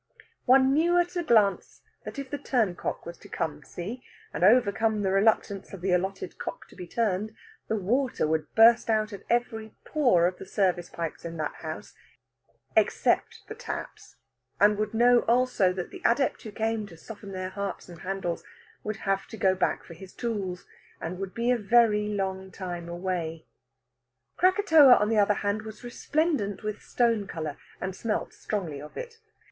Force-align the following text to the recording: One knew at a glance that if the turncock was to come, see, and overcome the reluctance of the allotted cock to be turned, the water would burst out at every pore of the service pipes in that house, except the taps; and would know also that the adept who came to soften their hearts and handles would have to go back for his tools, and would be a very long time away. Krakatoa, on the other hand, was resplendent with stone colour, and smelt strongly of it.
One 0.45 0.73
knew 0.73 0.97
at 0.97 1.15
a 1.15 1.21
glance 1.21 1.83
that 2.05 2.17
if 2.17 2.31
the 2.31 2.39
turncock 2.39 3.05
was 3.05 3.19
to 3.19 3.29
come, 3.29 3.61
see, 3.63 4.01
and 4.33 4.43
overcome 4.43 5.03
the 5.03 5.11
reluctance 5.11 5.73
of 5.73 5.81
the 5.81 5.91
allotted 5.91 6.39
cock 6.39 6.67
to 6.69 6.75
be 6.75 6.87
turned, 6.87 7.35
the 7.67 7.75
water 7.75 8.27
would 8.27 8.55
burst 8.55 8.89
out 8.89 9.13
at 9.13 9.21
every 9.29 9.75
pore 9.85 10.25
of 10.25 10.39
the 10.39 10.45
service 10.47 10.89
pipes 10.89 11.23
in 11.23 11.37
that 11.37 11.53
house, 11.57 11.93
except 12.75 13.41
the 13.47 13.53
taps; 13.53 14.15
and 14.59 14.79
would 14.79 14.95
know 14.95 15.19
also 15.27 15.71
that 15.71 15.91
the 15.91 16.01
adept 16.03 16.41
who 16.41 16.51
came 16.51 16.87
to 16.87 16.97
soften 16.97 17.31
their 17.31 17.49
hearts 17.51 17.87
and 17.87 17.99
handles 17.99 18.43
would 18.83 18.95
have 19.05 19.27
to 19.27 19.37
go 19.37 19.53
back 19.53 19.83
for 19.83 19.93
his 19.93 20.13
tools, 20.13 20.65
and 20.99 21.19
would 21.19 21.35
be 21.35 21.51
a 21.51 21.57
very 21.59 22.07
long 22.07 22.49
time 22.49 22.89
away. 22.89 23.45
Krakatoa, 24.35 24.95
on 24.95 25.09
the 25.09 25.19
other 25.19 25.35
hand, 25.45 25.61
was 25.61 25.83
resplendent 25.83 26.63
with 26.63 26.81
stone 26.81 27.27
colour, 27.27 27.57
and 27.79 27.95
smelt 27.95 28.33
strongly 28.33 28.81
of 28.81 28.97
it. 28.97 29.19